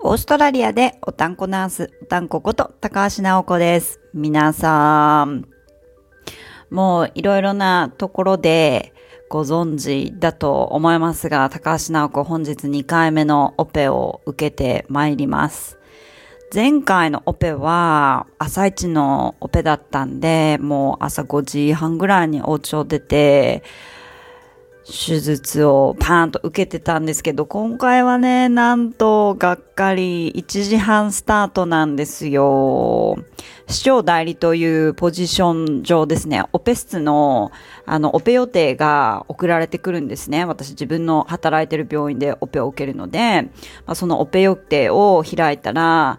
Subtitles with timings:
[0.00, 4.00] オーストラリアでおたんこナース、おたんここと高橋直子です。
[4.14, 5.48] 皆さん、
[6.70, 8.94] もういろいろなところで
[9.28, 15.78] ご存知だと思いますが、高橋直子本日2回目のオペを受けてまいります。
[16.54, 23.64] 前回のオペは朝一のオペだったんで、もう朝5時半ぐらいにお家を出て、
[24.90, 33.18] 手術をパーンと受けてたんですけど、今回はね、なんと、がっかり1時半スタートなんですよ。
[33.66, 37.52] 市長代理というポジション上ですね、オペ室の、
[37.84, 40.46] あの、オペ予定が送られてくるんですね。
[40.46, 43.42] 私自分の働いてる病院でオペを受けるので、
[43.84, 46.18] まあ、そのオペ予定を開いたら、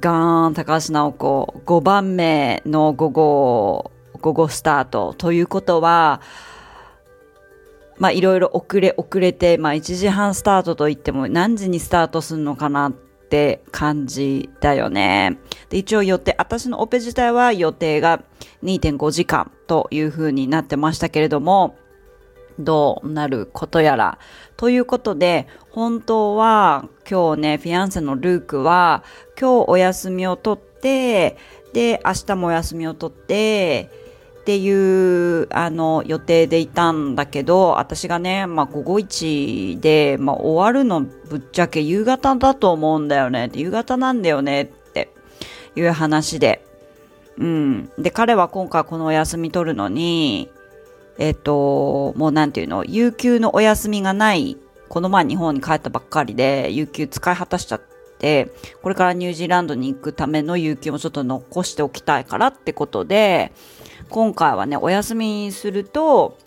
[0.00, 3.90] ガーン、高橋直子、5番目の午後、
[4.20, 6.20] 午後スタートということは、
[8.02, 15.38] まあいろいろ遅れ遅れて、まあ1時半スタートといっても何時にスタートするのかなって感じだよね。
[15.68, 18.24] で、一応予定、私のオペ自体は予定が
[18.64, 21.76] 2.5時間という風になってましたけれども、
[22.58, 24.18] どうなることやら。
[24.56, 29.04] ということで、本当は今日ね、フィアンセのルークは
[29.40, 31.36] 今日お休みを取って、
[31.72, 34.01] で、明日もお休みを取って、
[34.42, 43.52] っていう、あの、予定でいたんだけど、私がね、まあ、午後1で、まあ、終わるのぶっちゃけ夕方だと思うんだよね。
[43.54, 45.10] 夕方なんだよねって
[45.76, 46.66] いう話で。
[47.38, 47.90] うん。
[47.98, 50.50] で、彼は今回このお休み取るのに、
[51.18, 54.56] えっと、もうなんていうの、有給のお休みがない、
[54.88, 57.91] この前日本に帰ったばっかりで、有給使い果たしちゃって
[58.22, 63.52] て、これからニュージーランドに行くための有給もちょっと残しておきたいからってことで、
[64.08, 66.38] 今回はね、お休みすると、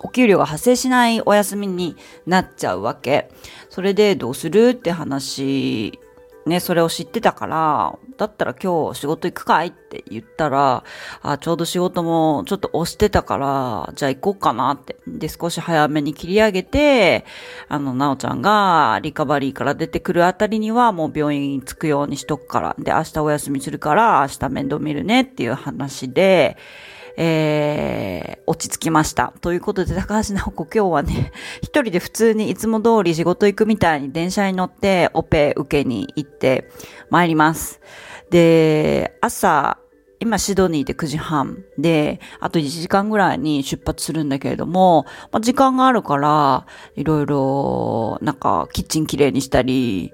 [0.00, 3.30] お給料が発生しないお休みになっちゃうわけ。
[3.68, 5.98] それでどうするって話、
[6.46, 10.84] ね、それを知ってたから、だったら今日仕事行くかいって言ったら、
[11.22, 14.96] あ、ちょうど仕事もちょっと押してたから、じゃあ行こうかなって。
[15.06, 17.24] で、少し早めに切り上げて、
[17.68, 22.76] あの、なおちゃんがリカバリーから出てくるあたりにはもう病院着くようにしとくから。
[22.78, 26.56] で、明日お休みするから、明日面倒見るねっていう話で、
[27.20, 29.34] えー、落ち着きました。
[29.40, 36.70] ということで、高橋直子今日はね、 一人で普通にいつも通り仕事行くみたいに電車に乗ってオペ受けに行って
[37.10, 37.80] 参ります。
[38.30, 39.78] で、朝、
[40.20, 50.12] 今シドニーで9時半で、あと1時間ぐらいに出発するんだけれども、まあ、時間があるから、いろいろ、なんか、キッチンきれいにしたり、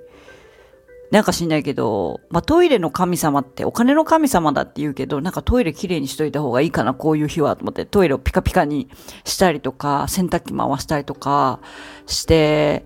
[1.15, 8.89] なんか知んないけど、まあ、トイレの神様ってお金の神様だって言うけど、なんかトイレきれいにしといた方がいいかな、こういう日はと思って、トイレをピカピカに
[9.25, 11.61] したりとか、洗濯機回したりとか
[12.07, 12.85] して、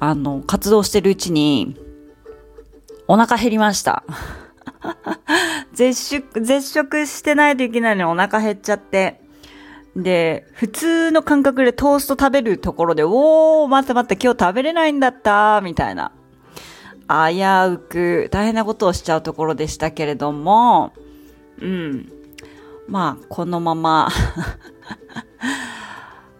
[0.00, 1.76] あの、活動してるうちに、
[3.08, 4.04] お腹減りました。
[5.74, 9.20] 絶食、絶食してないといけないのにお腹減っちゃって。
[9.94, 16.12] で、普通の感覚でトースト食べるところで、おー、待って待って、今日食べれないんだった、みたいな。
[17.08, 17.42] 危
[17.74, 20.92] うく大変なことをしちゃうところでしたけれども、
[21.60, 22.12] うん。
[22.88, 24.08] まあ、このまま、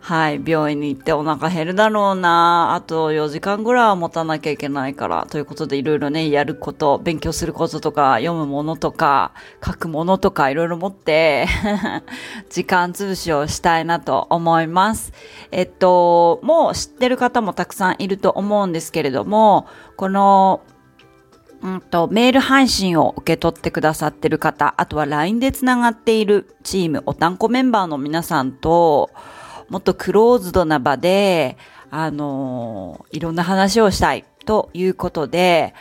[0.07, 2.75] はい、病院に行ってお腹減るだろうな。
[2.77, 5.27] あと4時間ぐらいは持たなきゃいけないから。
[5.29, 11.49] ということでいろいろね、やること、勉強することとか、読むものとか、書くものとかいろいろ持って、
[12.51, 15.13] 時間潰しをしたいなと思います。
[15.51, 19.67] えっと、もう知ってる方もたくさんいると思うんですけれども、
[19.97, 20.61] この、
[21.65, 29.11] うんと、メール配信を受け取ってくださってる方、あとは LINE でつながっているチーム、おたんこメンバーの皆さんと、
[29.69, 31.57] もっとクローズドな場で、
[31.91, 35.75] あのいろんな話をしたいということで、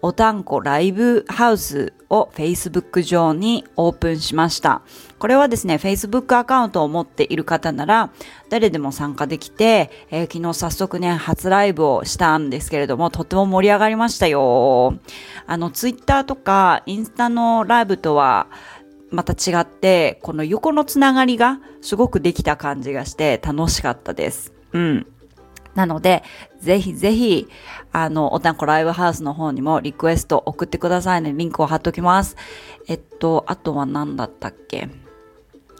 [0.00, 4.82] おたんこライブハウスを Facebook 上にオープンしました。
[5.18, 8.10] これはですね、Facebook アカウントを持っている方なら、
[8.48, 14.94] 誰でも参加できて、えー昨日早速ね、初ライブをしたんですけれども、とっても盛り上がりましたよ。
[15.46, 18.46] あの、Twitter とかインスタのライブとは、
[19.10, 24.52] また違って、この横のつながりがすごくできた感じがして楽しかったです。
[24.72, 25.06] うん。
[25.74, 26.24] なので、
[26.60, 27.48] ぜひぜひ、
[27.92, 31.32] あの、おたんこライブハウスの方にもリクエスト送ってくださいね。
[31.32, 32.36] リンクを貼っておきます。
[32.88, 34.88] えっと、あとは何だったっけ？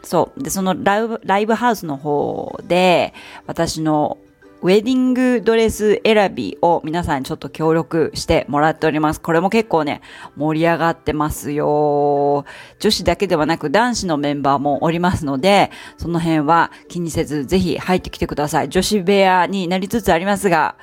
[0.01, 0.41] そう。
[0.41, 3.13] で、そのライブ、ライブハウスの方で、
[3.45, 4.17] 私の
[4.61, 9.21] ウェディングドレス選びを皆さんにちょっと協力してもらっております。
[9.21, 10.01] これも結構ね、
[10.35, 12.45] 盛り上がってますよ。
[12.79, 18.69] 女子だけではなく男子のメンバーもおりますので、その辺は気にせずぜひ入ってきてください。
[18.69, 20.75] 女子部屋になりつつありますが、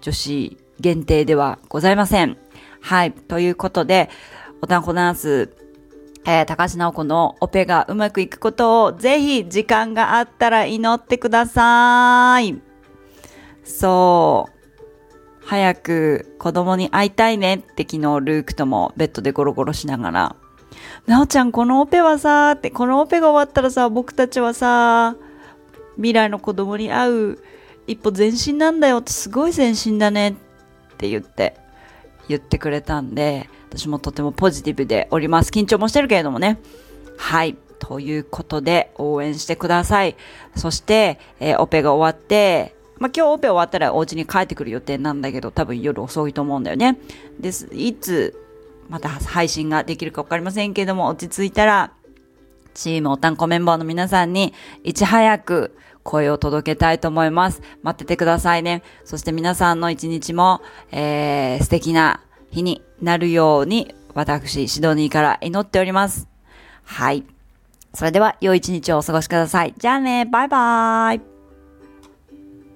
[0.00, 2.36] 女子限定ではございません。
[2.80, 3.12] はい。
[3.12, 4.10] ということで、
[4.62, 5.56] おたんこナース、
[6.24, 12.73] えー、高橋直子のオペがうまくいくことをぜひ時間があったら祈ってください。
[13.64, 14.54] そう。
[15.46, 20.36] 早く子供に会いたいねって昨日ルークともベッドでゴロゴロしながら、
[21.06, 25.16] なおちゃんこのオペはさ、って、このオペが終わったらさ、僕たちはさ、
[25.96, 27.38] 未来の子供に会う
[27.86, 30.34] 一歩前進なんだよってすごい前進だねっ
[30.96, 31.56] て言って、
[32.28, 35.50] 言ってくれたんで、私もとてもポジティブでおります。
[35.50, 36.58] 緊張もしてるけれどもね。
[37.18, 37.56] はい。
[37.78, 40.16] ということで、応援してください。
[40.56, 46.98] そして、えー、オペが終わって、まあ、今日オペ終わったらお家に帰ってくる予定なんだけど、多分夜遅いと思うんだよね。
[47.40, 47.68] です。
[47.72, 48.34] いつ、
[48.88, 51.92] また配信ができるかわかりませんけれども、落ち着いたら、
[52.74, 54.52] チームおたんこメンバーの皆さんに、
[54.82, 57.62] いち早く声を届けたいと思います。
[57.82, 58.82] 待っててくださいね。
[59.04, 60.60] そして皆さんの一日も、
[60.92, 62.20] えー、素敵な
[62.50, 66.28] 日になるように、私、シドニーから祈っております。
[66.84, 67.24] はい。
[67.94, 69.74] それでは、良い一日をお過ごしください。
[69.78, 71.33] じゃあね、バイバーイ。